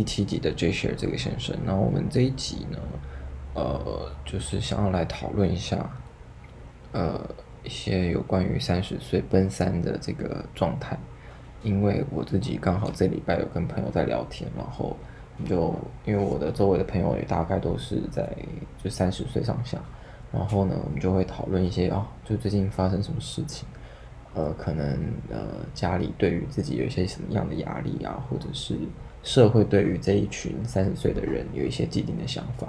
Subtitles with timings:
[0.00, 1.54] 第七集的 J Share 这个先生。
[1.62, 2.78] 那我们这一集呢，
[3.52, 5.90] 呃，就是想要来讨论一下，
[6.92, 7.20] 呃，
[7.62, 10.98] 一些有关于三十岁奔三的这个状态。
[11.62, 14.96] 因为我自己刚好这礼拜有跟朋友在聊天，然后
[15.46, 15.74] 就
[16.06, 18.26] 因为我的周围的朋友也大概都是在
[18.82, 19.76] 就三十岁上下，
[20.32, 23.68] 然后呢，我们就会讨论一些啊、哦，就最近发生什么事情，
[24.32, 24.98] 呃，可能
[25.28, 28.78] 呃家里对于自己有一些什么样的压力啊，或者是
[29.22, 32.68] 社会对于这一群三十岁的人有一些既定的想法，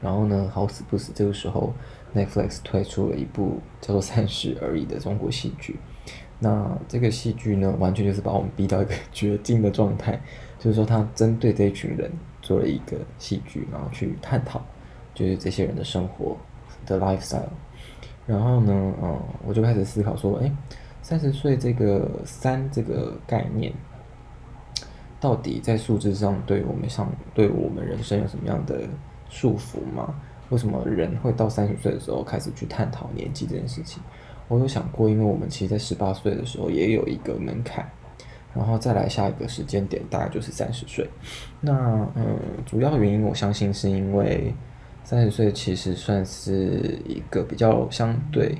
[0.00, 1.72] 然后呢，好死不死这个时候
[2.14, 5.78] Netflix 推出了一部叫做《三十而已》的中国戏剧。
[6.40, 10.20] 那这个戏剧呢，完全就是把我们逼到一个绝境的状态，
[10.58, 14.60] 就是说他针对这一群人做了一个戏剧，然后去探讨，
[15.14, 16.36] 就是这些人的生活
[16.86, 17.48] 的 lifestyle。
[18.24, 20.52] 然后呢，嗯，我就开始思考说，诶，
[21.02, 23.72] 三十岁这个三这个概念，
[25.20, 28.82] 到底在数字上对我们上对我们人生有什么样的
[29.28, 30.14] 束缚吗？
[30.50, 34.02] 为什么人会到三十岁的时候开始去探讨年纪这件事情？
[34.48, 37.86] 我有想过，因为我们其实，在十八岁的时候也有一个门槛，
[38.54, 41.06] 然后再来下一个时间点，大概就是三十岁。
[41.60, 44.54] 那嗯，主要原因我相信是因为
[45.04, 48.56] 三十岁其实算是一个比较相对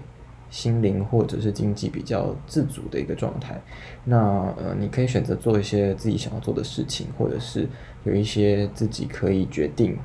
[0.51, 3.61] 心灵或者是经济比较自主的一个状态。
[4.05, 4.17] 那
[4.57, 7.69] 呃，你可以选择做一些自己想要做的事情，或者是
[8.05, 9.99] 有一些自己可以决定。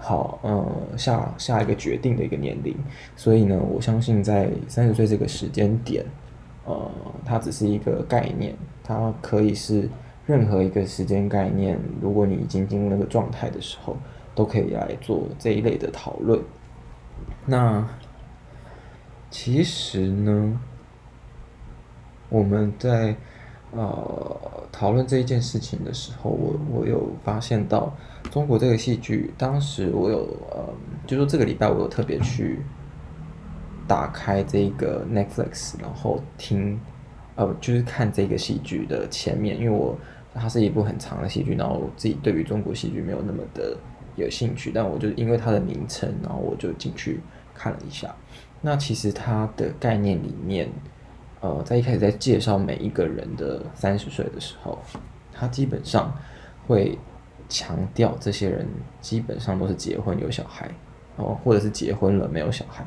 [0.00, 2.76] 好，嗯，下下一个决定的一个年龄，
[3.16, 6.04] 所以呢，我相信在三十岁这个时间点，
[6.66, 6.90] 呃，
[7.24, 9.88] 它只是一个概念，它可以是
[10.26, 11.78] 任何一个时间概念。
[12.02, 13.96] 如果你已经进入那个状态的时候，
[14.34, 16.38] 都可以来做这一类的讨论。
[17.46, 17.88] 那
[19.34, 20.60] 其实呢，
[22.28, 23.16] 我们在
[23.72, 24.40] 呃
[24.70, 27.92] 讨论这一件事情的时候，我我有发现到。
[28.30, 30.18] 中国这个戏剧，当时我有
[30.52, 30.72] 呃，
[31.04, 32.60] 就说这个礼拜我有特别去
[33.88, 36.80] 打开这个 Netflix，然后听
[37.34, 39.98] 呃，就是看这个戏剧的前面，因为我
[40.32, 43.76] 它是一部很长的戏剧，然后我自己对于中国戏剧没有那么的
[44.14, 47.20] 有兴趣，但我就因为它的名称，然后我就进去
[47.52, 48.14] 看了一下。
[48.64, 50.68] 那其实它的概念里面，
[51.40, 54.78] 呃，在一开始在介绍每一个人的三十岁的时候，
[55.32, 56.12] 它基本上
[56.66, 56.98] 会。
[57.46, 58.66] 强调这些人
[59.02, 60.68] 基本上都是结婚有小孩，
[61.16, 62.82] 哦，或者是结婚了没有小孩。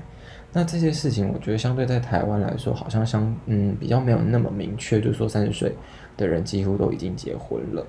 [0.51, 5.71] 那这些事情，我觉得相对在台湾来说，好像相嗯比较没有那么明确，就是说三十岁
[6.17, 7.85] 的人几乎都已经结婚了。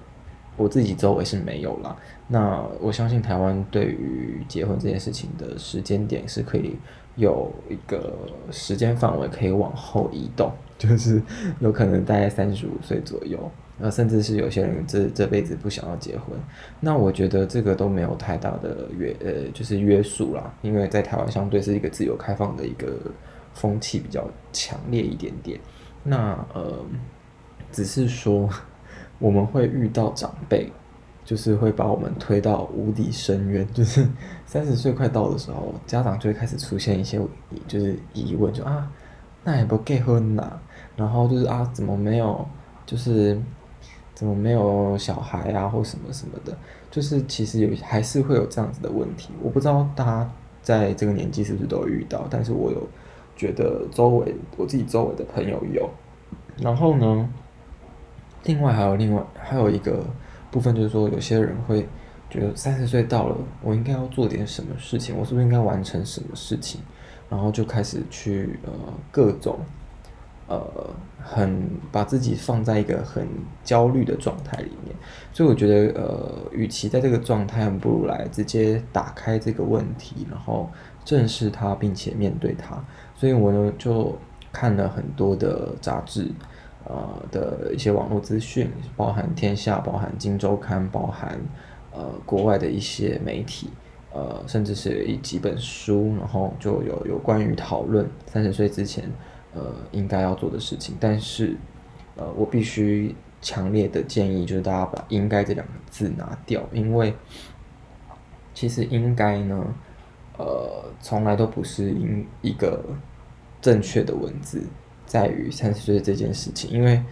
[0.58, 1.96] 我自己周围是没有啦。
[2.26, 6.76] 那我相信台湾对于结婚这件事情的时间点是可以
[7.16, 8.18] 有一个
[8.50, 11.22] 时间范围可以往后移动， 就是
[11.60, 13.50] 有可能大概三十五岁左右。
[13.80, 16.36] 呃，甚至是有些人这这辈子不想要结婚，
[16.80, 22.88] 那我觉得这个都没有太大的约呃，就是约束啦，因为在台湾相对是一个自由开放的一个
[23.54, 25.60] 风气比较强烈一点点。
[26.02, 26.84] 那呃，
[27.70, 28.50] 只是说
[29.18, 30.70] 我们会遇到长辈，
[31.24, 34.06] 就是会把我们推到无底深渊， 就是
[34.46, 37.20] 三十岁快到的时候，家长就会开始出现一些
[37.66, 38.90] 就是疑问，就啊，
[39.44, 40.58] 那也不结婚呐，
[40.96, 42.46] 然后就是啊，怎么没有，
[42.86, 43.40] 就是。
[44.14, 46.52] 怎么没有小孩啊，或什么什么的，
[46.90, 49.30] 就是其实有还是会有这样子的问题。
[49.40, 52.84] 我不知道大家在这个年纪是不是都遇到，但是我有
[53.36, 55.88] 觉得周围我自己周围的朋友有。
[56.60, 57.30] 然后呢，
[58.48, 60.04] 另外还有另外还有一个
[60.50, 61.86] 部分，就是说有些人会
[62.28, 66.80] 觉得三十岁到了，我应该要做点什么事情，我是不是应该完成什么事情，
[67.28, 68.72] 然后就开始去呃
[69.12, 69.60] 各种。
[70.50, 70.66] 呃，
[71.22, 71.62] 很
[71.92, 73.28] 把自己放在一个很
[73.62, 74.96] 焦虑的状态里面，
[75.30, 80.70] 所以我觉得，呃，与其在这个状态，不如来直接打开这个问题，然后
[81.04, 82.82] 正视它，并且面对它。
[83.14, 84.16] 所以我呢就
[84.50, 86.26] 看了很多的杂志，
[86.88, 91.38] 呃的一些网络资讯，包含天下，包含金周刊，包含
[91.92, 93.70] 呃国外的一些媒体，
[94.12, 99.04] 呃，甚至是一几本书，然后就有有关于讨论三十岁之前。
[99.54, 101.56] 呃，应该要做的事情，但是，
[102.16, 107.14] 呃，我必须强烈的建议，就是大家把“应该”这两个字拿掉，因为
[108.52, 109.74] 其实“应该”呢，
[110.36, 112.84] 呃，从来都不是一一个
[113.60, 114.62] 正确的文字，
[115.08, 117.02] 在于三十岁这件事情，因为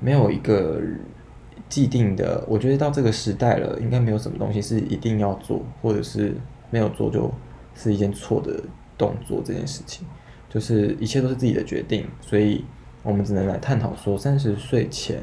[0.00, 0.80] 没有一个
[1.68, 6.34] 既定的，我觉得到这个时代了，应该没有什么东西是一定要做，或者是
[6.70, 7.32] 没有做就
[7.76, 8.60] 是一件错的
[8.98, 10.04] 动作这件事情。
[10.48, 12.64] 就是一切都是自己的决定，所以
[13.02, 15.22] 我们只能来探讨说，三十岁前，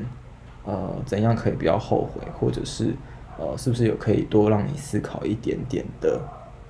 [0.66, 2.96] 呃，怎样可以不要后悔，或者是
[3.38, 6.20] 呃，是不是有可以多让你思考一点点的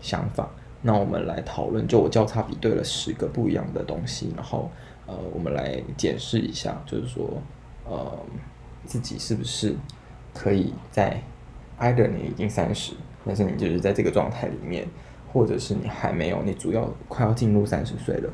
[0.02, 0.50] 想法？
[0.82, 4.70] 那我们来讨论，就我交叉比对了十个不一样的东西，然后
[5.10, 7.42] 呃，我们来检视一下，就是说
[7.84, 8.20] 呃，
[8.86, 9.76] 自己是不是
[10.36, 11.20] 可以在
[11.80, 12.94] either 你已经三十，
[13.26, 14.88] 但是你就是在这个状态里面，
[15.34, 18.32] 或者是你还没有，你主要快要进入三十岁了。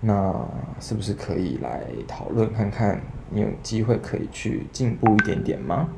[0.00, 0.34] 那
[0.80, 3.00] 是不是可以来讨论看看，
[3.30, 5.88] 你有机会可以去进步一点点吗？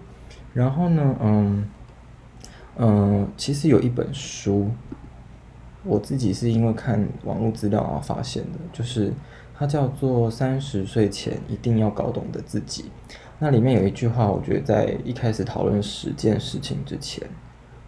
[0.53, 1.69] 然后呢，嗯
[2.77, 4.71] 嗯，其实有一本书，
[5.83, 9.13] 我自己是因为看网络资料而发现的，就是
[9.59, 12.83] 它叫做《三十岁前一定要搞懂的自己》。
[13.39, 17.29] 那里面有一句话，我觉得在一开始讨论十件事情之前，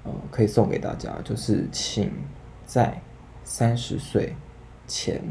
[0.04, 2.10] 呃，可以送给大家，就是请
[2.64, 3.00] 在
[3.44, 4.34] 三十岁
[4.86, 5.22] 前。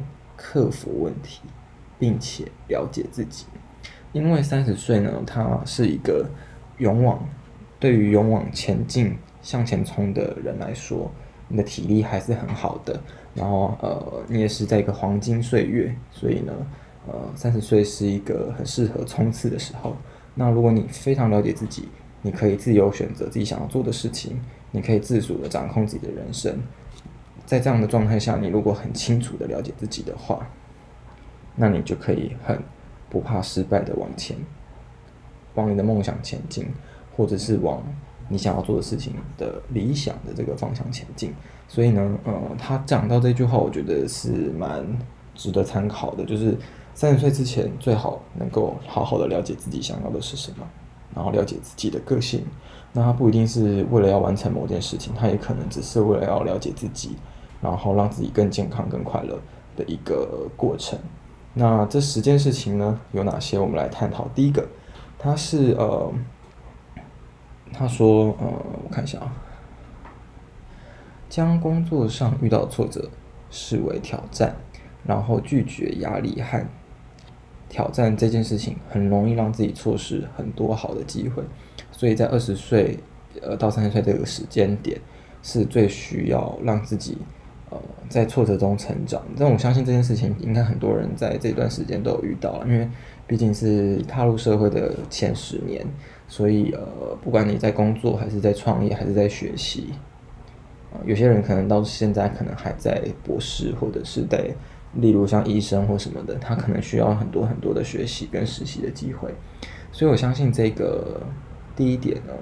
[0.42, 1.42] 克服问题，
[2.00, 3.46] 并且了解自己，
[4.14, 6.26] 因为三十岁呢，他是一个
[6.78, 7.28] 勇往，
[7.78, 11.12] 对于勇往前进、向前冲的人来说，
[11.50, 12.98] 你的体力还是很好的。
[13.36, 16.54] 然后，呃，你也是在一个黄金岁月，所以呢，
[17.08, 19.96] 呃，三十岁是一个很适合冲刺的时候。
[20.36, 21.90] 那如果你非常了解自己，
[22.22, 24.42] 你可以自由选择自己想要做的事情，
[24.72, 26.58] 你可以自主的掌控自己的人生。
[27.46, 30.48] 在这样的状态下，你如果很清楚的了解自己的话，
[31.56, 32.60] 那你就可以很
[33.10, 34.38] 不怕失败的往前，
[35.56, 36.68] 往你的梦想前进，
[37.16, 37.82] 或者是往
[38.30, 41.34] 你想要做的事情的理想的这个方向前进。
[41.68, 44.86] 所以呢，呃，他讲到这句话，我觉得是蛮
[45.36, 46.58] 值得参考的，就是
[46.94, 50.66] 三十岁之前最好能够好好的了解自己想要的是什么，
[51.14, 52.46] 然后了解自己的个性。
[52.94, 57.18] 那他不一定是为了要完成某件事情，他也可能只是为了要了解自己。
[57.62, 59.38] 然后让自己更健康、更快乐
[59.76, 60.98] 的一个过程。
[61.54, 63.60] 那这十件事情呢，有哪些？
[63.60, 64.30] 我们来探讨。
[64.34, 64.66] 第一个，
[65.18, 66.10] 它是呃，
[67.72, 68.46] 他说呃，
[68.84, 69.34] 我看一下啊，
[71.30, 73.10] 将工作上遇到挫折
[73.50, 74.56] 视为挑战，
[75.06, 76.66] 然后拒绝压力和
[77.70, 81.44] 挑战这件事情，很容易让自己错失很多好的机会。
[81.92, 82.98] 所以在二十岁
[83.42, 85.00] 呃到三十岁这个时间点，
[85.42, 87.18] 是最需要让自己。
[87.72, 87.78] 呃，
[88.10, 92.90] 在挫折中成长，但我相信这件事情应该很多人在这段时间都有遇到了，因为
[93.28, 95.86] 毕竟是踏入社会的前十年，
[96.30, 96.82] 所以呃，
[97.22, 99.90] 不管你在工作还是在创业还是在学习，
[100.94, 104.50] 呃，有些人可能到现在可能还在博士或者是在，
[104.94, 109.34] 例如像医生或什么的，他可能需要很多很多的学习跟实习的机会，
[109.92, 111.22] 所以我相信这个
[111.76, 112.34] 第一点呢，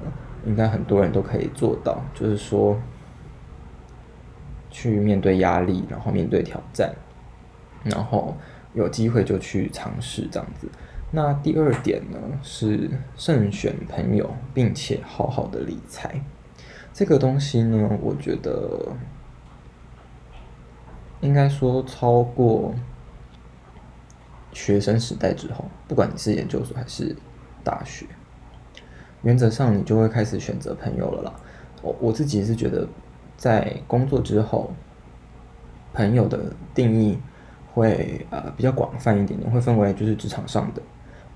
[0.46, 2.78] 应该很多人都可以做到，就是说。
[4.70, 6.94] 去面对压力，然后面对挑战，
[7.84, 8.36] 然后
[8.76, 10.68] 有机会就去尝试这样子。
[11.12, 16.22] 那第二点呢，是慎选朋友，并且好好的理财。
[16.94, 18.96] 这个东西呢，我觉得
[21.22, 22.74] 应该说超过
[24.52, 27.16] 学生时代之后，不管你是研究所还是
[27.64, 28.06] 大学，
[29.22, 31.34] 原则上你就会开始选择朋友了啦。
[31.82, 32.88] 我我自己是觉得。
[33.38, 34.74] 在工作之后，
[35.94, 37.20] 朋友的定义
[37.72, 40.82] 会呃比较广泛一点点，会分为就是职场上的，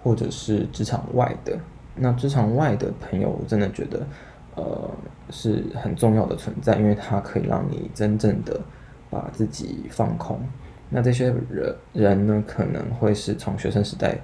[0.03, 1.57] 或者是职场外的。
[1.95, 4.07] 那职场外的朋友，我真的觉得
[4.55, 4.89] 呃
[5.29, 8.59] 是很重要的存在，因为它可以让你真正的
[9.09, 10.39] 把自己放空。
[10.89, 14.17] 那这些人人呢，可能会是从学生时代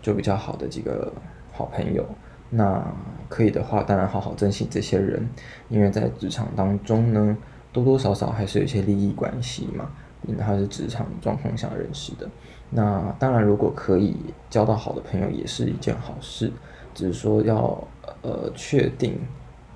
[0.00, 1.12] 就比较好的几个
[1.52, 2.06] 好朋友。
[2.50, 2.82] 那
[3.28, 5.28] 可以的话，当然好好珍惜这些人，
[5.68, 7.36] 因为在职场当中呢，
[7.72, 9.90] 多多少少还是有一些利益关系嘛，
[10.26, 12.28] 因为他是职场状况下认识的。
[12.74, 14.16] 那当然，如果可以
[14.50, 16.50] 交到好的朋友，也是一件好事。
[16.92, 17.82] 只是说要
[18.22, 19.18] 呃确定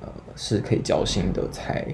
[0.01, 1.87] 呃是可以交心的，才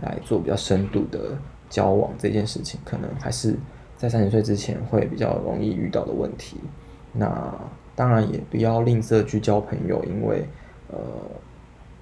[0.00, 1.36] 来做比较深度的
[1.68, 3.56] 交往这件事情，可能还是
[3.96, 6.56] 在三十岁之前会比较容易遇到的问题。
[7.12, 7.54] 那。
[7.96, 10.46] 当然也不要吝啬去交朋友，因为，
[10.88, 10.98] 呃，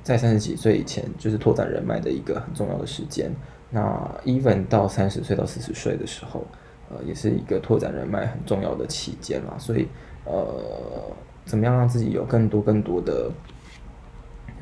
[0.02, 3.30] 在三十几岁以前就是拓展人脉的一个很重要的时间。
[3.70, 6.44] 那 even 到三十岁到四十岁的时候，
[6.90, 9.54] 呃，也是一个拓展人脉很重要的期间啦。
[9.58, 9.88] 所以，
[10.24, 11.12] 呃，
[11.44, 13.30] 怎么样让自己有更多更多的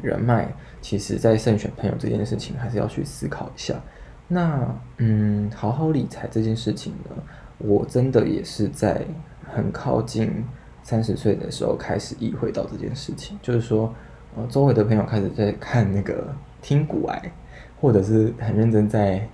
[0.02, 0.49] 人脉，
[0.81, 3.75] 其实在慎选朋友这件事情还是要去思考一下。
[4.29, 7.23] 那，嗯，好好理财这件事情呢，
[7.59, 9.05] 我真的也是在
[9.45, 10.45] 很靠近。
[10.85, 13.95] 三十岁的时候开始意会到这件事情，就是说，
[14.35, 17.33] 呃，周围的朋友开始在看那个听股癌，
[17.81, 19.25] 或者是很认真在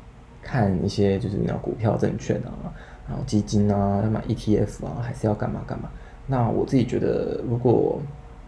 [0.48, 2.72] 看一些就是那股票、证券啊，
[3.06, 5.90] 然后基金啊，要买 ETF 啊，还是要干嘛干嘛。
[6.26, 8.00] 那我自己觉得，如果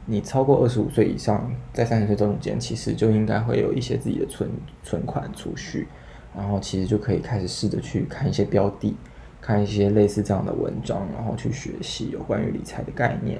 [0.06, 4.48] 你超过二十五岁以上，在三十岁中间，其实就应该会有一些自己的存
[4.82, 5.86] 存款储蓄，
[6.34, 8.96] 然后其实就可以开始试着去看一些标的，
[9.38, 13.38] 看一些类似这样的文章，然后去学习有关于理财的概念。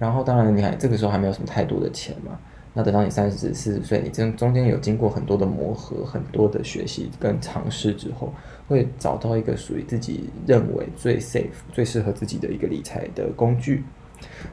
[0.00, 2.36] 然后当然，你看这个时候还没有什么太多的钱嘛。
[2.74, 8.32] 那等到你三十四十岁，你这中间有经过很多的磨合、很多的学习跟尝试之后，
[8.66, 13.84] 会找到一个属于自己认为最 safe、最适合自己的一个理财的工具。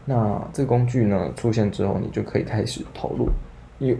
[0.04, 3.30] 那这个工具呢出现之后，你就可以开始投入。
[3.80, 3.98] 因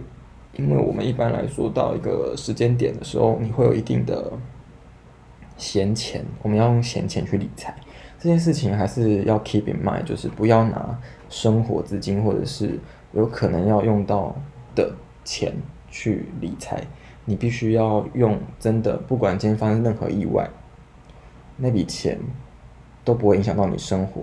[0.52, 4.32] 因为我们一般来说到一个时间点的时候，你会有一定的
[5.56, 7.74] 闲钱，我们要用闲钱去理财。
[8.18, 10.98] 这件事情还是要 keep in mind，就是不要拿
[11.30, 12.78] 生活资金或者是。
[13.12, 14.34] 有可能要用到
[14.74, 14.92] 的
[15.24, 15.52] 钱
[15.88, 16.82] 去理财，
[17.24, 20.48] 你必须要用真的，不管今天发生任何意外，
[21.56, 22.18] 那笔钱
[23.04, 24.22] 都不会影响到你生活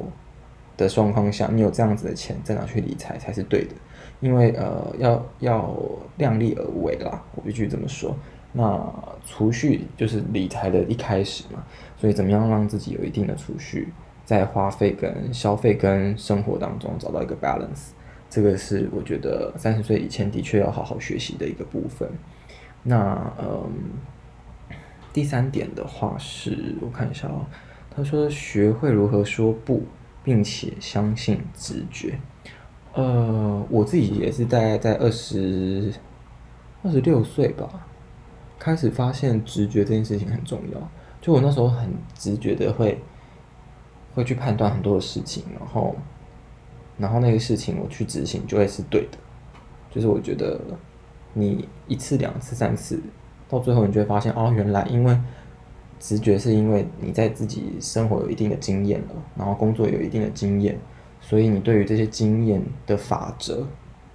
[0.78, 3.76] 的状况下，你有这样子的钱再拿去理财才是对的，
[4.20, 5.76] 因为呃要要
[6.18, 8.16] 量力而为啦，我必须这么说。
[8.54, 8.82] 那
[9.26, 11.64] 储蓄就是理财的一开始嘛，
[11.98, 13.92] 所以怎么样让自己有一定的储蓄，
[14.24, 17.90] 在花费跟消费跟生活当中找到一个 balance。
[18.30, 22.10] 这个是我觉得三十岁以前的确要好好学习的一个部分。
[22.84, 23.72] 那嗯，
[25.14, 27.46] 第三点的话是我看一下哦，
[27.90, 29.84] 他说学会如何说不，
[30.24, 32.20] 并且相信直觉。
[32.94, 35.94] 呃，我自己也是大概在二十
[36.84, 37.88] 二十六岁吧，
[38.60, 40.92] 开始发现直觉这件事情很重要。
[41.22, 43.00] 就我那时候很直觉的会
[44.14, 45.96] 会去判断很多的事情，然后。
[46.98, 49.18] 然后那个事情我去执行就会是对的，
[49.92, 50.60] 就是我觉得
[51.34, 53.00] 你一次两次三次，
[53.48, 55.16] 到最后你就会发现哦，原来因为
[56.00, 60.76] 直觉是因为你在自己生活有一定的经验了，然后工作有一定的经验，
[61.22, 63.68] 所以你对于这些经验的法则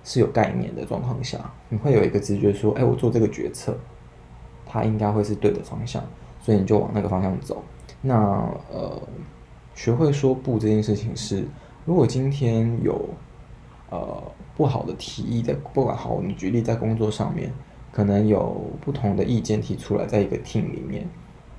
[0.03, 3.77] 是有概念的状况下，你会有一个直觉说，哎，我做这个决策，
[4.67, 6.03] 它应该会是对的方向，
[6.41, 7.63] 所以你就往那个方向走。
[8.01, 8.17] 那
[8.73, 9.01] 呃，
[9.77, 11.47] 学会说不这件事情是。
[11.85, 13.09] 如果今天有
[13.91, 14.23] 呃
[14.57, 17.53] 不好的提议在，不管好，我们举例在工作上面，
[17.91, 21.09] 可能有不同的意见提出来，在一个 team 里面，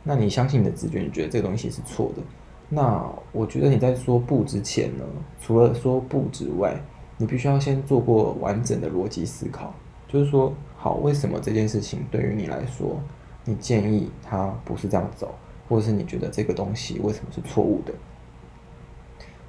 [0.03, 2.22] 那你相信你的直觉，你觉得这个东西是错的，
[2.70, 5.03] 那我觉得你在说不之前呢，
[5.42, 6.74] 除了说不之外，
[7.18, 9.74] 你必须要先做过完整的逻辑思考，
[10.08, 12.98] 就是说，好，为什么这件事情对于你来说，
[13.44, 15.36] 你建议它不是这样走，
[15.68, 17.94] 或者是你觉得这个东西为什么是错误的？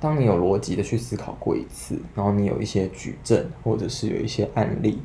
[0.04, 5.00] 当你有逻辑的去思考过一次，然后你有一些举证，或者是有一些案例，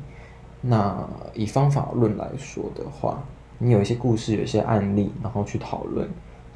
[0.60, 3.24] 那以方法论来说的话，
[3.56, 6.06] 你有一些故事，有一些案例，然后去讨论，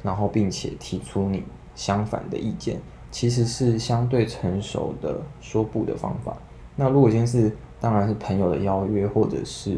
[0.03, 6.37] 然后并且提出你相反的意见，其实是相对成熟的说不的方法。
[6.75, 9.75] 那如果今天是，当然是朋友的邀约，或者是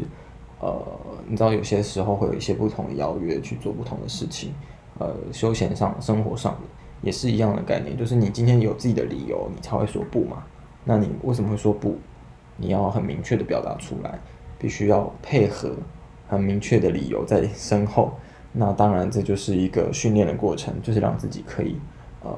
[0.60, 0.78] 呃，
[1.26, 4.52] 你知道有些时候会有一些不同的邀约去做不同的事情，
[4.98, 6.60] 呃，休闲上、生活上的。
[7.00, 10.42] 也是一样的概念，就是你今天有自己的理由，你才会说不嘛。
[10.84, 11.96] 那你为什么会说不？
[12.56, 14.18] 你要很明确的表达出来，
[14.58, 15.76] 必须要配合
[16.26, 18.12] 很明确的理由在身后。
[18.52, 21.76] 那当然，这就是一个训练的过程，就是让自己可以
[22.22, 22.36] 呃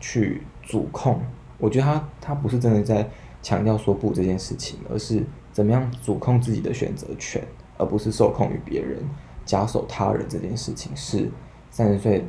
[0.00, 1.20] 去主控。
[1.58, 3.08] 我觉得他他不是真的在
[3.40, 7.40] 强调说不这件事情，而是怎么样主控自己的选择权，
[7.78, 8.98] 而不是受控于别人、
[9.44, 11.30] 假手他人这件事情，是
[11.70, 12.24] 三十岁。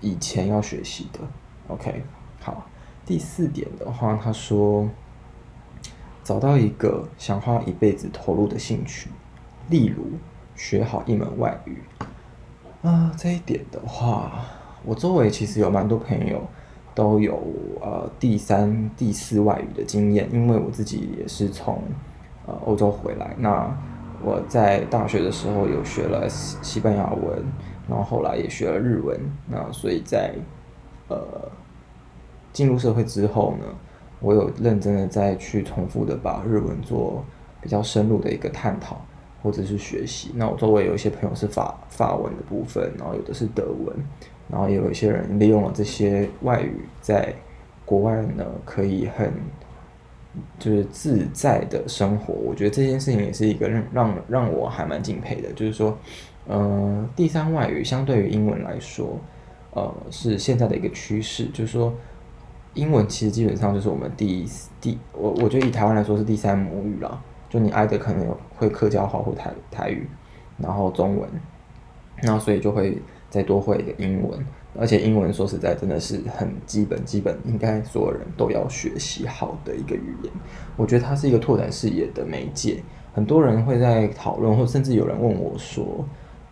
[0.00, 1.20] 以前要学习的
[1.68, 2.02] ，OK，
[2.40, 2.66] 好。
[3.06, 4.88] 第四点的话，他说
[6.22, 9.10] 找到一个想花一辈子投入的兴趣，
[9.68, 10.04] 例如
[10.56, 11.82] 学好一门外语。
[12.80, 14.46] 啊，这一点的话，
[14.84, 16.42] 我周围其实有蛮多朋友
[16.94, 17.38] 都有
[17.82, 21.82] 呃第三、第四外语的经验，因为我自己也是从
[22.46, 23.34] 呃欧洲回来。
[23.38, 23.70] 那
[24.22, 27.44] 我在大学的时候有学了西班牙文。
[27.86, 30.34] 然后后来也学了日文，那所以在
[31.08, 31.18] 呃
[32.50, 33.66] 进入社会之后呢，
[34.20, 37.22] 我有认真的再去重复的把日文做
[37.60, 39.04] 比较深入的一个探讨
[39.42, 40.30] 或者是学习。
[40.34, 43.94] 那我周围有一些朋友是法法文的部分，然后有的是德文，
[44.48, 47.34] 然后也有一些人利用了这些外语在
[47.84, 49.30] 国外呢，可以很
[50.58, 52.32] 就是自在的生活。
[52.32, 55.98] 我觉得这件事情也是一个让让让我还蛮敬佩的，就是说。
[56.46, 59.18] 呃，第三外语相对于英文来说，
[59.72, 61.46] 呃，是现在的一个趋势。
[61.46, 61.92] 就是说，
[62.74, 64.46] 英文其实基本上就是我们第
[64.80, 67.20] 第，我我觉得以台湾来说是第三母语啦。
[67.48, 70.08] 就你爱的可能有会客家话或台台语，
[70.58, 71.28] 然后中文，
[72.16, 74.38] 然后所以就会再多会一个英文。
[74.76, 80.32] 而且英文说实在真的是很基本，基本应该所有人都要学习好的一个语言。
[80.76, 82.82] 我觉得它是一个拓展视野的媒介。
[83.12, 86.04] 很多人会在讨论，或甚至有人问我说：“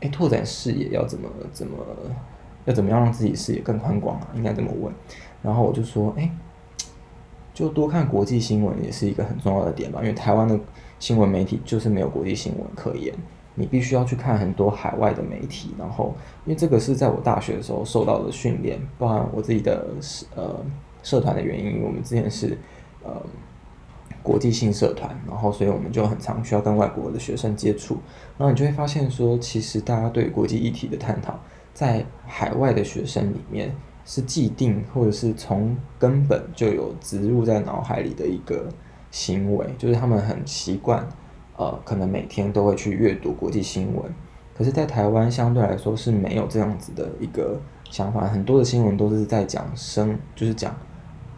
[0.02, 1.76] 诶，拓展视野要怎么怎么，
[2.66, 4.28] 要怎么样让自己视野更宽广啊？
[4.36, 4.92] 应该怎么问？”
[5.42, 6.30] 然后我就说：“诶，
[7.54, 10.58] 就多看国际新闻也是一个很重要的点吧，因为台湾的
[10.98, 13.14] 新闻媒体就是没有国际新闻可言。”
[13.54, 16.14] 你必须要去看很多海外的媒体，然后
[16.46, 19.88] 因为这个是在我大学的时候受到的训练，包含我自己的
[20.34, 20.58] 呃
[21.02, 22.56] 社团的原因，我们之前是
[23.04, 23.14] 呃
[24.22, 27.98] 国际性社团，然后所以我们就很常需要跟外国的学生接触，
[28.38, 31.38] 然后你就会发现说，其实大家对国际议题的探讨，
[31.74, 33.74] 在海外的学生里面
[34.04, 38.68] 是既定或者是从根本就有植入在脑海里的一个
[39.10, 41.06] 行为，就是他们很习惯。
[41.54, 44.02] 呃，可能每天都会去阅读国际新闻，
[44.56, 47.60] 可是，在台湾相对来说是没有这样子的一个
[47.90, 48.26] 想法。
[48.26, 50.74] 很多的新闻都是在讲生，就是讲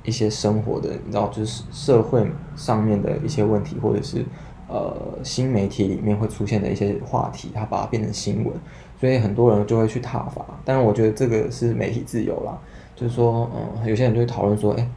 [0.05, 4.25] 一些生活的，你知道，就是社会上面的一些问题，或者是
[4.69, 8.55] 呃新媒体里面会出现的一些话题，他把它变成新闻，
[9.01, 10.45] 所以很多人就会去挞伐。
[10.65, 12.57] 但是我觉得这个是媒体自由啦，
[12.95, 14.89] 就是说，嗯、有些人就会讨论说，哎，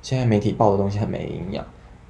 [0.00, 1.64] 现在媒体报的东西很没营养。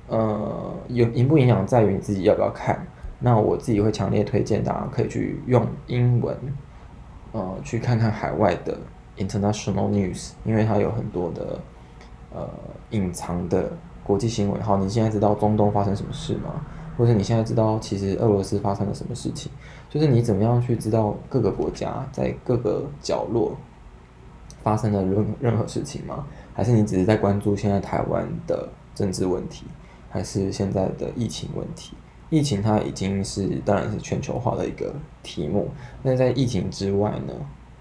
[0.08, 2.86] 呃，有营不营养在于你自己要不要看。
[3.18, 6.36] 那我自己会强烈推荐大家可以去用英文，
[7.30, 8.76] 呃，去看看海外的
[9.16, 11.58] international news，因为它有很多的
[12.34, 12.48] 呃
[12.90, 13.72] 隐藏的
[14.04, 14.60] 国际新闻。
[14.62, 16.64] 好，你现在知道中东发生什么事吗？
[16.96, 19.50] 或者你现在知道其实俄罗斯发生了什么事情？
[19.88, 23.56] 就是你怎么样去知道各个国家在各个角落
[24.62, 26.26] 发生了任任何事情吗？
[26.54, 29.64] 还是你只是在关注现在台湾的政治问题？
[30.10, 31.96] 还是现在的疫情问题，
[32.28, 35.70] 疫情它已经是当然是全球化的一个题目。
[36.02, 37.32] 那在疫情之外呢，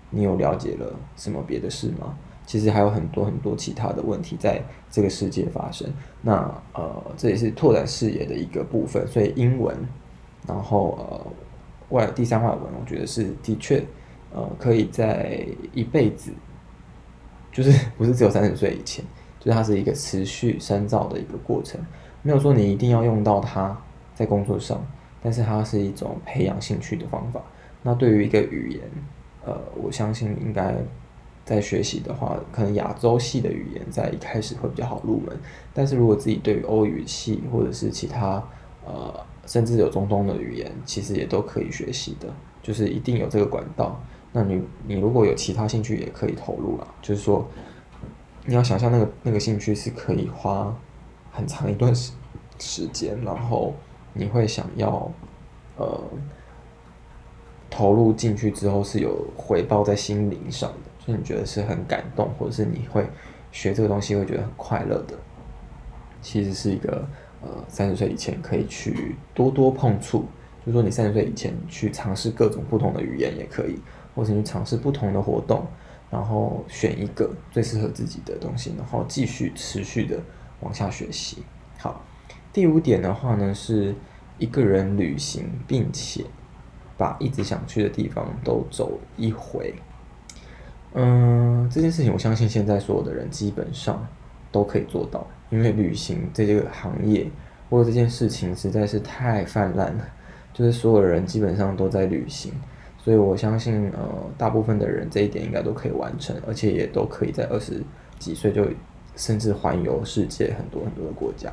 [0.09, 2.15] 你有了解了什么别的事吗？
[2.45, 5.87] 其实还有很多很多其他的问题在这个世界发生。
[6.21, 6.33] 那
[6.73, 9.07] 呃，这也是拓展视野的一个部分。
[9.07, 9.75] 所以英文，
[10.47, 11.27] 然后呃
[11.89, 13.83] 外第三外文，我觉得是的确
[14.33, 16.31] 呃可以在一辈子，
[17.51, 19.03] 就是不是只有三十岁以前，
[19.39, 21.79] 就是它是一个持续深造的一个过程。
[22.21, 23.75] 没有说你一定要用到它
[24.13, 24.85] 在工作上，
[25.23, 27.41] 但是它是一种培养兴趣的方法。
[27.81, 28.81] 那对于一个语言，
[29.43, 30.75] 呃，我相信应该
[31.55, 35.37] 在学习的话，可能亚洲系的语言在一开始会比较好入门。
[35.73, 38.43] 但是如果自己对于欧语系或者是其他
[38.85, 39.13] 呃，
[39.45, 42.27] 甚至有中东的语言，其实也都可以学习的，
[42.63, 44.01] 就是一定有这个管道。
[44.31, 46.87] 那你你如果有其他兴趣，也可以投入啦。
[47.01, 47.45] 就是说，
[48.45, 50.75] 你要想象那个那个兴趣是可以花。
[51.33, 52.11] 很长一段时
[52.59, 53.73] 时间，然后
[54.11, 55.09] 你会想要，
[55.77, 55.97] 呃，
[57.69, 63.05] 投入进去之后是有回报在心灵上的，所以你觉得是很感动，或者是你会
[63.51, 65.15] 学这个东西会觉得很快乐的，
[66.21, 67.05] 其实是一个
[67.41, 70.25] 呃三十岁以前可以去多多碰触，
[70.65, 73.79] 就是说你三十岁以前去尝试各种不同的语言也可以，
[74.15, 75.65] 或者你尝试不同的活动，
[76.09, 80.19] 然后选一个最适合自己的东西，然后继续持续的。
[80.63, 81.41] 往下学习。
[81.79, 82.05] 好，
[82.53, 83.95] 第五点的话呢，是
[84.37, 86.23] 一个人旅行，并且
[86.95, 89.73] 把一直想去的地方都走一回。
[90.93, 94.05] 嗯，这件事情我相信现在所有的人基本上
[94.51, 97.29] 都可以做到，因为旅行这个行业
[97.69, 100.05] 或者这件事情实在是太泛滥了，
[100.53, 102.51] 就是所有人基本上都在旅行，
[102.97, 107.81] 所以我相信呃，大部分的人这一点应该都可以完成，而且也都可以在二十
[108.19, 108.65] 几岁就。
[109.17, 111.51] 甚至环游世界很多很多的国家。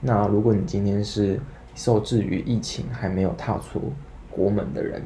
[0.00, 1.38] 那如果你今天是
[1.74, 3.92] 受制于疫情还没有踏出
[4.30, 5.02] 国门的人，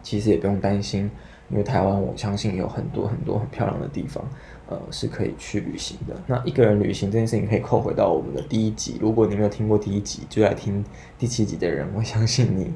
[0.00, 1.10] 其实也不用担心，
[1.52, 4.24] 因为台湾我相信有很多很多很漂亮的地方，
[4.68, 6.16] 呃，是可以去旅行的。
[6.26, 8.96] 那一个人旅行这件事情可以扣回到我们的第一集。
[9.00, 10.82] 如果你没有听过第一集，就来听
[11.18, 12.72] 第七集的人，我相信你，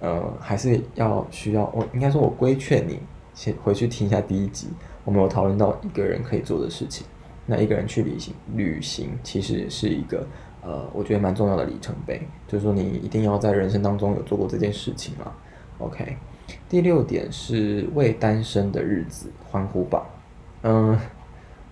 [0.00, 2.98] 呃，还是要需要我应该说，我规劝你
[3.32, 4.66] 先回去听一下第一集，
[5.04, 7.06] 我们有讨论到一个人可以做的事情。
[7.46, 10.26] 那一个人去旅行，旅行其实也是一个
[10.62, 12.20] 呃，我觉得蛮重要的里程碑。
[12.48, 15.30] 就是说，你一定要在人生当中有做过这件事情嘛。
[15.78, 16.16] OK，
[16.68, 20.06] 第六点是为单身的日子欢呼吧。
[20.62, 20.98] 嗯，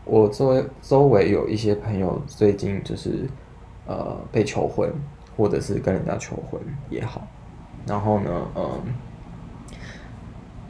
[0.04, 3.28] 我周围周围有一些朋友最近就是
[3.86, 4.92] 呃被求婚，
[5.36, 7.26] 或者是跟人家求婚也好，
[7.86, 8.82] 然后呢，嗯。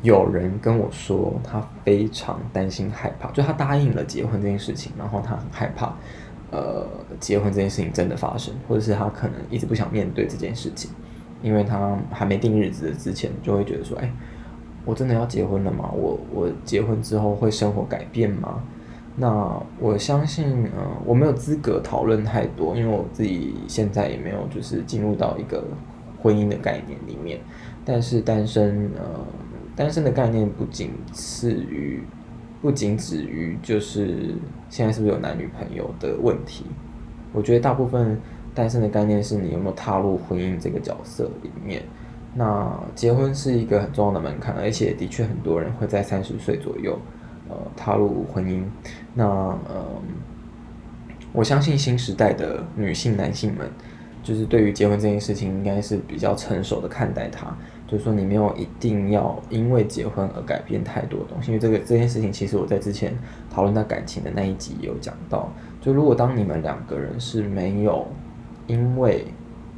[0.03, 5.95] 有人跟我说，他非常担心、害怕，就他答应了结婚这件事情，然后他很害怕，
[6.51, 6.87] 呃，
[7.19, 10.91] 结婚这件事情真的发生，或者是他可能一直不想面对这件事情，
[11.43, 14.11] 因为他还没定日子之前就会觉得说，哎，
[14.85, 15.91] 我真的要结婚了吗？
[15.93, 18.63] 我我结婚之后会生活改变吗？
[19.17, 20.45] 那我相信，
[20.77, 25.63] 呃，我没有资格讨论太多，因为我自己现在也没有就是进入到一个
[26.21, 27.39] 婚姻的概念里面。
[27.85, 29.25] 但是单身，呃，
[29.77, 32.03] 单身的概念不仅次于，
[32.61, 34.35] 不仅止于就是
[34.69, 36.65] 现在是不是有男女朋友的问题。
[37.33, 38.19] 我觉得大部分
[38.55, 41.83] 单身的概念是你有没有踏入婚姻这个角色里面。
[42.37, 46.99] 那结婚是一个很重要的门槛，而且的确很多人会在三十岁左右，
[47.49, 48.65] 呃，踏入婚姻。
[49.15, 49.85] 那呃，
[51.33, 53.71] 我相信新时代的女性、男性们，
[54.23, 57.57] 就是对于结婚这件事情，应该是比较成熟的看待它。
[57.87, 63.17] 就是说，你没有一定要因为结婚而改变太多东西，因为这个这件事情，其实我在之前
[63.49, 65.49] 讨论到感情的那一集有讲到。
[65.81, 68.09] 就如果当你们两个人是没有
[68.67, 69.25] 因为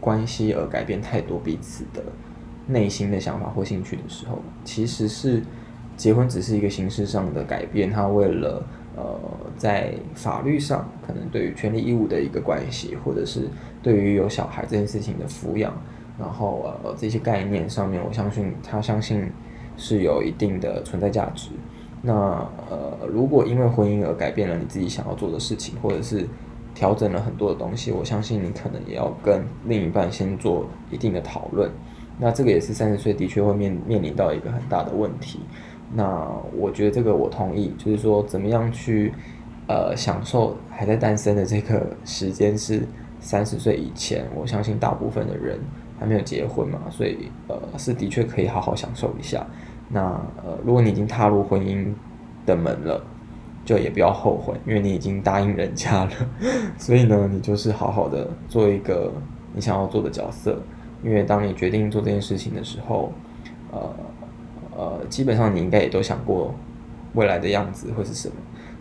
[0.01, 2.03] 关系而改变太多彼此的。
[2.68, 5.40] 内心的想法或兴趣的时候，其实是
[5.96, 7.88] 结婚只是一个形式上的改变。
[7.88, 8.61] 他为了
[8.96, 9.16] 呃，
[9.57, 13.49] 在法律上可能对于权利义务的一个关系，或者是
[13.85, 15.72] 对于有小孩这件事情的抚养，
[16.18, 19.31] 然后呃这些概念上面，我相信他相信
[19.77, 21.51] 是有一定的存在价值。
[22.03, 22.12] 那
[22.68, 26.27] 呃，如果因为婚姻而改变了你自己想要做的事情，或者是
[26.77, 31.71] 调整了很多的东西，我相信你可能也要跟另一半先做一定的讨论。
[32.19, 35.41] 那这个也是三十岁的确会面面临到一个很大的问题。
[35.95, 39.12] 那我觉得这个我同意，就是说怎么样去
[39.67, 42.83] 呃享受还在单身的这个时间是
[43.21, 44.27] 三十岁以前。
[44.35, 45.59] 我相信大部分的人
[45.99, 49.47] 还没有结婚嘛，所以呃是的确可以好好享受一下。
[49.89, 50.03] 那
[50.45, 51.87] 呃如果你已经踏入婚姻
[52.45, 53.03] 的门了，
[53.67, 56.11] 就也不要后悔，因为你已经答应人家了。
[56.79, 59.13] 所以呢，你就是好好的做一个
[59.53, 60.59] 你想要做的角色。
[61.05, 63.13] 因为当你决定做这件事情的时候，
[63.71, 63.95] 呃
[64.75, 66.55] 呃，基本上你应该也都想过
[67.15, 68.35] 未来的样子会是什么。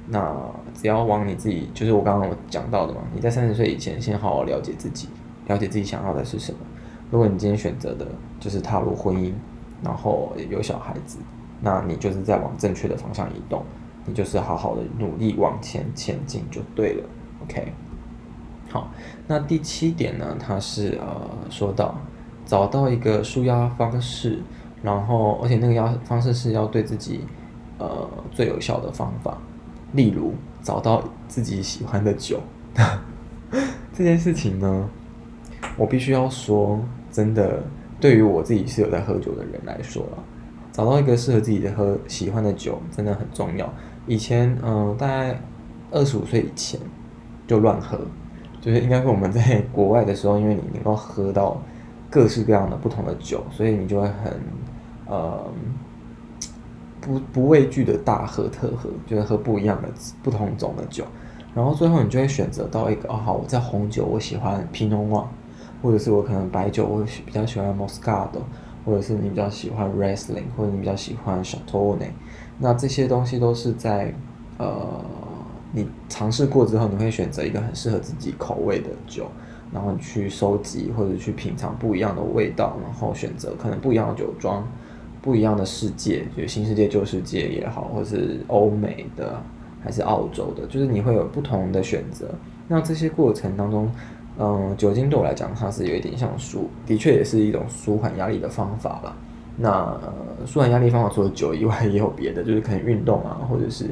[0.07, 0.33] 那
[0.73, 5.09] 只要往你自己，就是我刚刚讲到的嘛，你在三十岁以前先好好了解自己，
[5.47, 6.59] 了解自己想要的是什么。
[7.11, 8.07] 如果你今天选择的
[8.39, 9.33] 就是踏入婚姻，
[9.83, 11.17] 然后有小孩子，
[11.59, 13.63] 那你就是在往正确的方向移动，
[14.05, 17.03] 你就是好好的努力往前前进就对了。
[17.43, 17.73] OK。
[18.67, 18.91] 好，
[19.27, 20.35] 那第七点呢？
[20.39, 21.95] 它是呃说到
[22.45, 24.39] 找到一个舒压方式，
[24.83, 27.21] 然后而且那个压方式是要对自己
[27.77, 29.37] 呃最有效的方法，
[29.93, 32.41] 例如找到自己喜欢的酒。
[33.93, 34.89] 这件事情呢，
[35.77, 37.63] 我必须要说，真的
[38.01, 40.19] 对于我自己是有在喝酒的人来说啊，
[40.73, 43.73] 找到一个适合自己的喝喜欢的酒真的很重要。
[44.07, 45.39] 以前嗯、大概
[45.91, 46.79] 二十五岁以前
[47.47, 47.99] 就乱喝。
[48.61, 51.61] 就是应该是我们在国外的时候，因为你能够喝到
[52.09, 54.41] 各式各样的不同的酒，所以你就会很
[55.05, 55.45] 呃
[56.99, 59.87] 不不畏惧的大喝特喝，就是喝不一样的
[60.23, 61.05] 不同种的酒，
[61.53, 65.25] 然后最后你就会选择到一个哦好，我在红酒我喜欢 Pinot Noir，
[65.83, 68.41] 或者是我可能白酒我比较喜欢 Moscato，
[68.83, 72.09] 或者是你比较喜欢 Riesling，或者你比较喜欢 Chardonnay，
[72.59, 74.13] 那这些东西都是在
[74.57, 75.03] 呃。
[75.77, 79.27] 你尝试过之后，你会选择一个很适合自己口味的酒，
[79.73, 84.65] 然后你去收集或者去品尝不一样的味道，然后选择可能不一样的酒庄，
[85.21, 89.41] 不一样的世界，就新世界旧世界也好，或是欧美的
[89.83, 92.29] 还是澳洲的，就是你会有不同的选择。
[92.69, 93.91] 那这些过程当中，
[94.39, 99.13] 嗯，酒精对我来讲，它是有一点像舒，的确也是一种舒缓压力的方法了。
[99.57, 99.99] 那，
[100.45, 103.89] 舒缓压力方法除了酒以外， 也有别的，就是可能运动啊，或者是。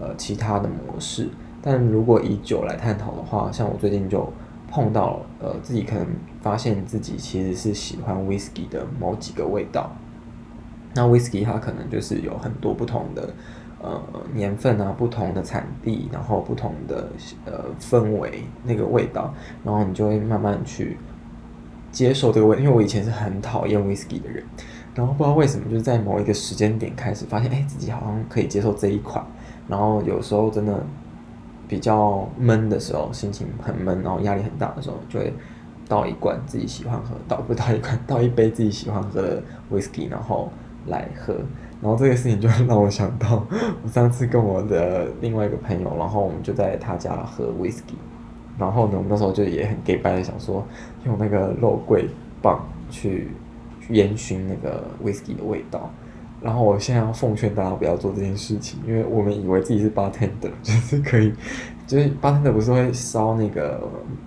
[0.00, 1.28] 呃，其他的模式，
[1.62, 4.28] 但如果以酒来探讨的话，像我最近就
[4.68, 6.04] 碰到，呃，自己可能
[6.42, 9.92] 发现自己其实是喜欢 whisky 的某几个味道。
[10.94, 13.32] 那 whisky 它可能就是有很多不同的
[13.80, 14.02] 呃
[14.34, 17.08] 年份啊，不同的产地，然后不同的
[17.44, 19.32] 呃氛围那个味道，
[19.64, 20.98] 然后你就会慢慢去
[21.92, 22.56] 接受这个味。
[22.56, 24.44] 因为我以前是很讨厌 whisky 的人，
[24.94, 29.24] 然后不知道为什么，就是在某一个时间点开始发现，哎，自己好像可以接受这一款。
[29.66, 30.84] 然后有时候真的
[31.66, 35.32] 比较闷的时候，心情很闷，然后压力很大的时候，就会
[35.88, 40.48] 倒一罐自己喜欢喝，倒不倒一罐，倒一杯自己喜欢喝的 whisky，然后
[40.86, 41.34] 来喝。
[41.82, 43.44] 然后这个事情就让我想到，
[43.82, 47.96] 我上次跟我的另外一个朋友，然后我们就在他家喝 whisky，
[48.56, 50.64] 然后呢，我们那时候就也很 gay 掰的想说，
[51.04, 52.08] 用那个肉桂
[52.40, 53.28] 棒去
[53.90, 55.90] 烟熏那个 whisky 的味道。
[56.42, 61.32] 然后我现在要奉劝大家不要做这件事情，因为我们以为自己是 bartender， 就是可以，
[61.86, 63.80] 就是 bartender 不是会烧那个，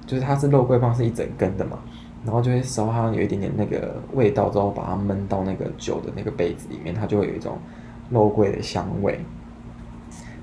[0.07, 1.77] 就是它是肉桂棒是一整根的嘛，
[2.25, 7.59] 然后就会烧它有一点点那个味道，之后把它闷到那个酒的那个杯子里面，它就会有一种
[8.09, 9.19] 肉桂的香味。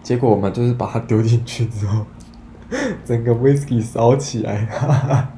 [0.01, 2.07] 结果我们就是把它丢进去之后，
[3.05, 5.34] 整个 whisky 烧起来，哈哈，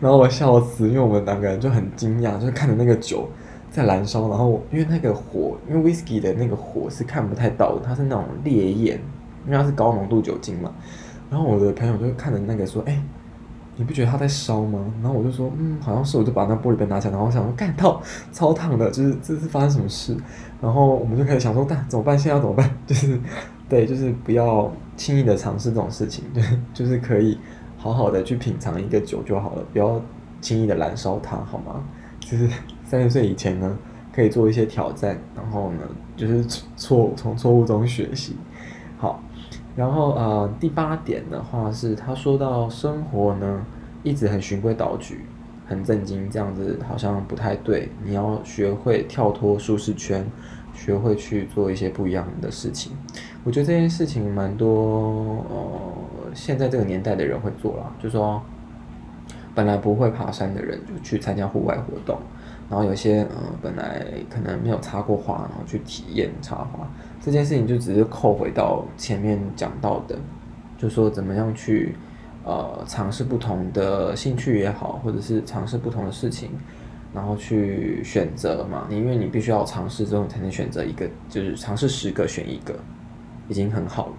[0.00, 3.28] 然后我笑死，因为我们两个人就很惊讶，就是看着那个酒
[3.70, 9.00] 在燃烧，然后因为那个火，因为 whisky 的那个火是看不太到的，它是那种烈焰，
[9.46, 10.72] 因为它是高浓度酒精嘛。
[11.30, 13.02] 然后我的朋友就看着那个说：“哎、”
[13.74, 14.78] 你不觉得它在烧吗？
[15.02, 20.14] 然后我就说，嗯，好像是，我就把那玻璃杯拿起来，然后我想说，干到超烫的，就是这是发生什么事？
[20.60, 22.18] 然后我们就开始想说，但怎么办？
[22.18, 22.70] 现在要怎么办？
[22.86, 23.18] 就是，
[23.70, 27.38] 对，就是不要轻易的尝试这种事情，对就是可以
[27.82, 30.00] 好好的去品尝一个酒就好了，不要
[30.40, 31.82] 轻易的燃烧它，好吗？
[32.20, 32.48] 就是
[32.84, 33.76] 三十岁以前呢，
[34.14, 35.80] 可以做一些挑战，然后呢，
[36.16, 36.44] 就是
[36.76, 38.36] 错从错误中学习，
[38.98, 39.20] 好。
[39.74, 43.66] 然后呃，第八点的话是，他说到生活呢，
[44.04, 45.24] 一直很循规蹈矩，
[45.66, 47.90] 很震惊，这样子好像不太对。
[48.04, 50.24] 你要学会跳脱舒适圈，
[50.72, 52.92] 学会去做一些不一样的事情。
[53.42, 55.92] 我觉得这件事情蛮多呃，
[56.34, 58.42] 现在这个年代的人会做了，就说
[59.54, 62.18] 本来不会爬山的人就去参加户外活动。
[62.70, 66.88] 然后有些呃本来可能没有插过花，然后去体验插花
[67.20, 70.16] 这件事情，就只是扣回到前面讲到的，
[70.78, 71.94] 就说怎么样去
[72.44, 76.48] 呃尝试不同的兴趣也好，或者是尝试不同的事情，
[77.12, 78.86] 然后去选择嘛。
[78.88, 82.74] 你因为你必须要尝试之后，才能选择一个，就是尝试十个选一个，
[83.50, 84.14] 已经很好了，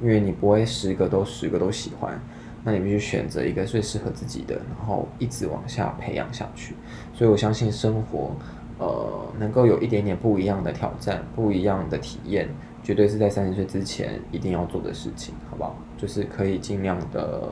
[0.00, 2.20] 因为你不会十个都十个都喜欢。
[2.64, 6.74] 那你必须选择一个最适合自己的，然后一直往下培养下去。
[7.14, 8.32] 所以我相信生活，
[8.78, 12.48] 呃，能够有一点点不一样的挑战，不一样的体验，
[12.82, 15.76] 绝对是在三十岁之前一定要做的事情，好不好？
[15.96, 17.48] 就是可以尽量的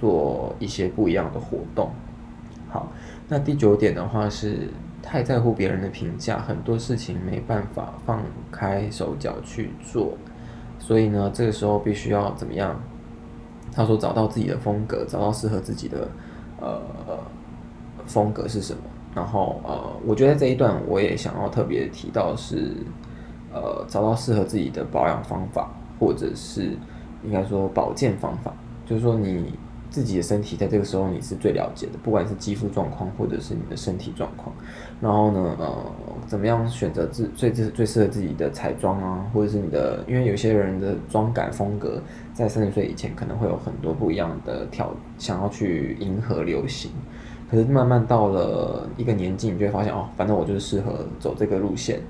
[0.00, 1.90] 做一些不一样的活动。
[2.68, 2.90] 好，
[3.28, 4.70] 那第九点的话是
[5.02, 10.16] 太在乎别人的评价，很多事情没办法放开手脚去做，
[10.86, 12.80] 所以呢，这个时候必须要怎么样？
[13.72, 16.06] 他说：“找到自己的风格，找到适合自己的
[16.60, 16.80] 呃
[18.06, 18.78] 风格是什么？
[19.12, 22.72] 然后呃，我觉得这一段我也想要特别提到是
[23.52, 25.68] 呃，找到适合自己的保养方法，
[25.98, 26.76] 或者是
[27.24, 28.54] 应该说保健方法，
[28.86, 29.58] 就是说你。”
[29.96, 34.54] 自己的身体在这个时候你是最了解的，不管是肌肤状况或者是你的身体状况。
[35.00, 35.74] 然后呢，呃，
[36.26, 41.98] 怎么样选择自最最最适合自己的彩妆啊，或者是你的，因为有些人的妆感风格
[42.34, 46.90] 在三十岁以前可能会有很多不一样的挑，想要去迎合流行。
[47.50, 52.02] 可是慢慢到了一个年纪，你就会发现哦，反正我就是适合走这个路线，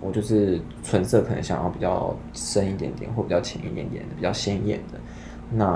[0.00, 4.98] 我就是唇色可能想要比较深一点点，或比较浅一点点的，比较鲜艳的。
[5.56, 5.66] 那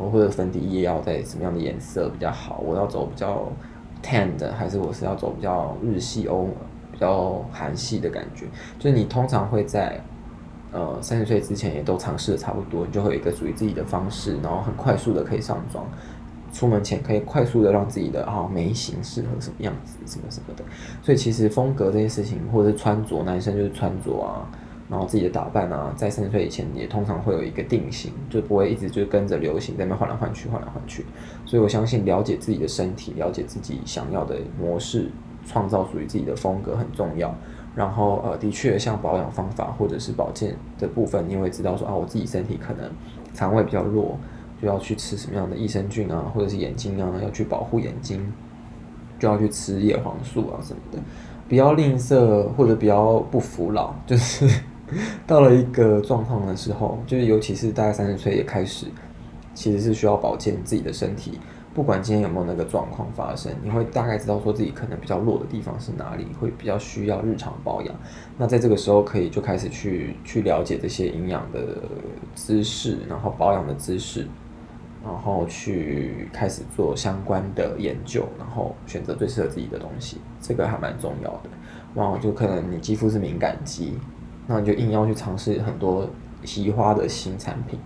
[0.00, 2.60] 我或者粉底液要在什么样的颜色比较好？
[2.64, 3.50] 我要走比较
[4.02, 6.48] tan 的，还是我是要走比较日系欧、
[6.92, 8.46] 比较韩系的感觉？
[8.78, 10.00] 就是你通常会在
[10.72, 15.84] 呃三十岁之前也都尝试的差不多，你就会有一个属于自己的方式，然后很快速的可以上妆，
[16.52, 20.62] 出门前可以快速的让自己的啊眉形适合什么样子，什么什么的。
[21.02, 24.46] 所以其实风格这件事情，或者是穿着，男生就是穿着啊。
[24.88, 31.04] 然后自己的打扮啊，在三十岁以前也通常会有一个定型，就不会一直就跟着流行在那边换来换去，换来换去。
[31.44, 35.10] 所以我相信了解自己的身体，了解自己想要的模式，
[35.44, 37.34] 创造属于自己的风格很重要。
[37.74, 42.88] 然后呃，的确像保养方法或者是保健的部分，你会知道说啊，我自己身体可能
[43.34, 44.16] 肠胃比较弱，
[44.62, 48.32] 就要去吃什么样的益生菌啊，或者是眼睛啊，要去保护眼睛，
[49.18, 50.98] 就要去吃叶黄素啊什么的，
[51.48, 54.48] 不要吝啬或者不要不服老，就是。
[55.26, 58.86] 到了一个状况的时候，就是尤其是大概三十岁也开始，
[59.54, 61.38] 其实是需要保健自己的身体。
[61.74, 67.94] 不管今天有没有那个状况发生，你会大概知道说自己可能比较弱的地方是哪里，会比较需要日常保养。
[68.38, 71.76] 那在这个时候可以就开始去去了解这些营养的
[72.34, 74.26] 知识，然后保养的知识，
[75.04, 80.16] 然后去开始做相关的研究，然后选择最适合自己的东西。
[80.40, 81.50] 这个还蛮重要的。
[81.94, 83.98] 然后就可能你肌肤是敏感肌。
[84.46, 86.08] 那你就硬要去尝试很多
[86.44, 87.78] 奇花的新产品，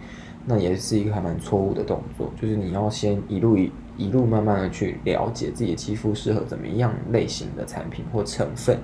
[0.44, 2.31] 那也是一个还蛮错误的动作。
[2.40, 8.79] 就是你要先一路一一路慢慢的去了解自己的肌肤适合怎么样类型的产品或成分，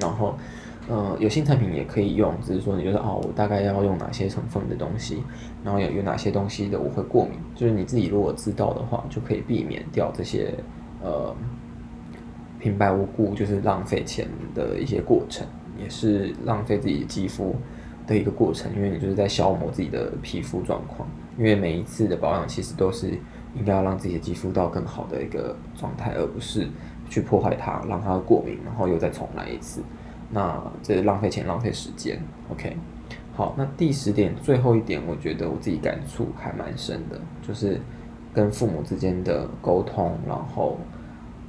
[0.00, 0.34] 然后，
[0.88, 5.22] 呃，有新产品也可以用，只是说你觉得哦，我大概要用哪些成分的东西，
[5.62, 10.52] 然后有有哪些东西的我会过敏，就是你自己如果知道的话，就可以避免掉这些
[11.02, 11.34] 呃
[12.58, 15.46] 平白无故就是浪费钱的一些过程。
[15.78, 17.54] 也是浪费自己肌肤
[18.06, 21.08] 的一个过程，因为你就是在消磨自己的皮肤状况。
[21.36, 23.08] 因为每一次的保养其实都是
[23.56, 26.68] 应该要让自己的肌肤到更好的一个状态，而不是
[27.10, 29.82] 去破坏它，让它过敏，然后又再重来一次。
[30.30, 32.20] 那这是浪费钱、浪费时间。
[32.50, 32.76] OK，
[33.34, 37.80] 好，那第十点，最后一点，我觉得我自己感触还蛮深的，就是
[38.32, 40.78] 跟父母之间的沟通，然后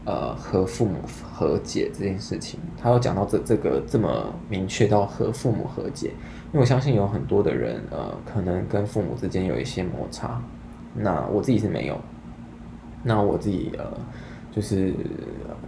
[0.05, 2.59] 呃和父母和解这件事情。
[2.81, 6.07] 他有讲到这这个这么明确到和父母和解，
[6.47, 10.41] 因为我相信有很多的人呃可能跟父母之间有一些摩擦。
[10.97, 11.99] 那我自己是没有，
[13.03, 13.85] 那我自己呃，
[14.49, 14.93] 就是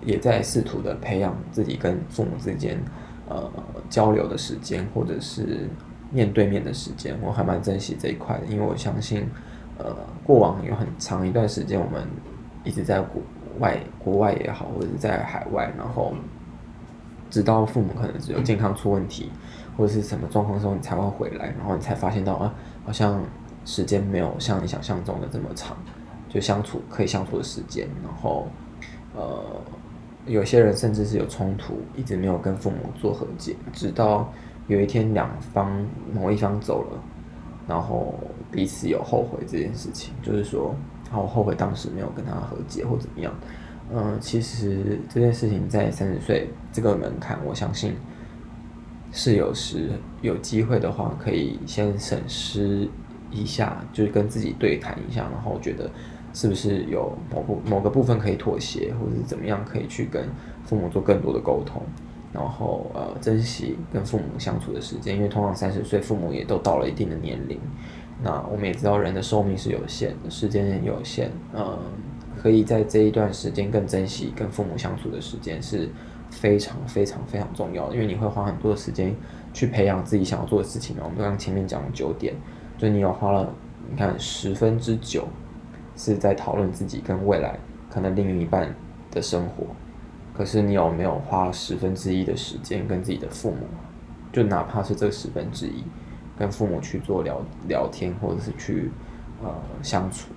[0.06, 2.82] 也在试图的培养自己跟父母之间
[3.28, 3.52] 呃
[3.89, 5.69] 交流的时间，或者是
[6.13, 9.28] 面对面的时间，我还蛮珍惜这一块的，因为我相信，
[9.78, 12.08] 呃，过往有很长一段时间，我们
[12.63, 13.02] 一直在
[13.60, 16.13] 外，国外也好，或者在海外，然后
[17.30, 19.32] 直到父母可能只有健康出问题，
[19.76, 22.54] 或者是什么状况的时候，你才会回来，然后你才发现到啊，
[22.86, 23.22] 好像。
[23.65, 25.76] 时间没有像你想象中的这么长，
[26.30, 28.48] 就相处可以相处的时间，然后，
[29.13, 29.43] 呃，
[30.26, 34.32] 有些人甚至是有冲突，一直没有跟父母做和解，直到
[34.67, 36.98] 有一天两方某一方走了，
[37.67, 38.13] 然后
[38.50, 40.74] 彼此有后悔这件事情，就是说，
[41.12, 43.34] 啊，我后悔当时没有跟他和解或怎么样。
[43.93, 47.93] 嗯、其实这件事情在三十岁这个门槛，我相信
[49.12, 49.91] 是有时
[50.22, 52.89] 有机会的话，可以先审视。
[53.30, 55.91] 一下就是跟自己对谈一下，然后觉得
[56.34, 60.30] 是不是有某部某个部分可以妥协，或者是怎么样可以去跟
[60.63, 61.82] 父母做更多的沟通，
[62.32, 67.60] 然后呃珍惜跟父母相处的时间，因为通常三十岁父母也都到了一定的年龄，
[68.23, 71.77] 那我们也知道人的寿命是有限的，时间也有限，嗯，
[72.41, 75.89] 可以在这一段时间更珍惜跟父母相处的时间是
[76.30, 79.15] 非常非常非常重要的，因为你会花很多的时间
[79.53, 81.03] 去培养自己想要做的事情嘛。
[81.03, 82.34] 我们刚刚前面讲了九点。
[82.80, 83.51] 所以你有花了，
[83.89, 85.27] 你看十分之九
[85.95, 87.58] 是在讨论自己跟未来
[87.89, 88.71] 可能另一半
[89.10, 89.65] 的生活，
[90.32, 93.65] 可是你有没有花十分之一的时间跟自己的父母，
[94.32, 95.84] 就哪怕是这十分之一，
[96.38, 98.91] 跟父母去做聊聊天或者是去
[99.43, 99.50] 呃
[99.82, 100.30] 相处，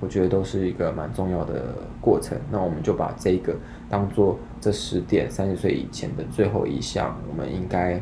[0.00, 2.38] 我觉得都是一个蛮重要的过程。
[2.50, 3.54] 那我们就把这个
[3.88, 8.00] 当做这十点三十岁以前的最后一项，我们应该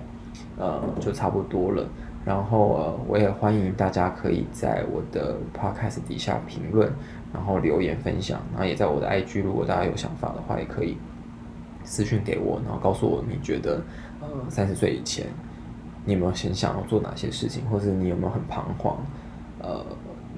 [0.59, 1.87] 呃就差不多了。
[2.25, 6.93] 然后呃，我也欢迎大家可以在我的 podcast 底下评论，
[7.33, 10.97] 然后留言分享，然后也在我的 IG，如果大家有想法的话，也可以
[11.85, 13.81] 私信给我，然后告诉我你觉得
[14.21, 15.27] 呃三十岁以前
[16.07, 18.97] 你有没有先想要做哪些事情，或者你有没有很彷徨，
[19.61, 19.85] 呃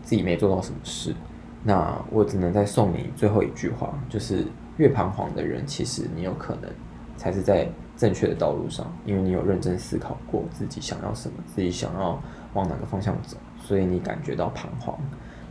[0.02, 1.14] 自己没做到什么事，
[1.62, 4.44] 那我只能再送你最后一句话，就是
[4.78, 6.68] 越彷徨的人，其实你有可能
[7.16, 7.68] 才是在。
[7.98, 12.16] 正确的道路上，因为你有认真思考过自己想要什么，自己想要
[12.54, 14.96] 往哪个方向走，所以你感觉到彷徨。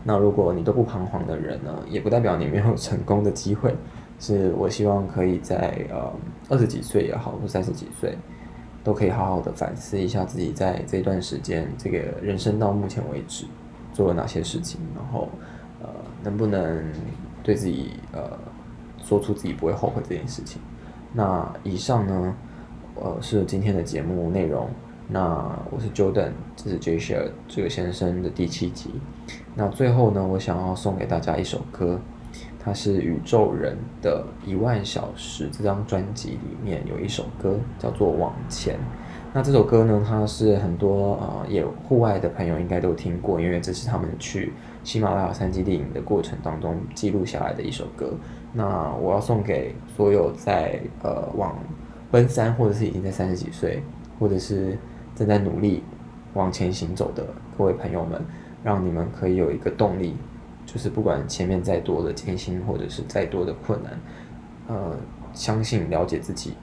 [0.05, 3.75] 那如果你都不彷徨的人呢，也不代表你没有成功的机会。
[4.17, 6.09] 是我希望可以在呃
[6.47, 8.17] 二十几岁也好，或三十几岁，
[8.87, 13.43] 都可以好好的反思一下自己在这段时间，这个人生到目前为止
[13.91, 15.27] 做了哪些事情，然后
[15.81, 15.89] 呃
[16.23, 16.89] 能不能
[17.43, 18.39] 对自己呃
[19.03, 20.61] 说出自己不会后悔这件事情。
[21.11, 22.33] 那以上呢，
[22.95, 24.69] 呃，是今天的节目内容。
[25.09, 28.91] 那我是 Jordan，这是 J-Share 这个先生的第七集。
[29.53, 31.99] 那最后呢，我想要送给大家一首歌，
[32.67, 38.75] 它是宇宙人的一万小时这张专辑里面有一首歌叫做《往前》。
[39.33, 44.51] 那这首歌呢，它是很多呃也户外的朋友应该都听过，因为这是他们去
[44.83, 48.11] 喜马拉雅山基地营的过程当中记录下来的一首歌。
[48.51, 51.57] 那我要送给所有在呃往
[52.11, 53.81] 奔三，或者是已经在三十几岁，
[54.19, 54.77] 或者是
[55.15, 55.83] 正在努力
[56.33, 57.25] 往前行走的
[57.57, 58.21] 各位朋友们，
[58.61, 60.17] 让你们可以有一个动力，
[60.67, 63.99] 就是不管前面再多的艰辛，或者是再多的困难，
[64.67, 64.95] 呃，
[65.33, 66.53] 相信了解自己，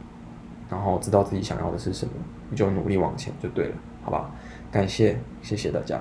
[0.70, 2.12] 然后知道自己想要的是什么，
[2.50, 3.74] 你就努力往前就对了，
[4.04, 4.30] 好吧？
[4.70, 5.98] 感谢，谢谢大家。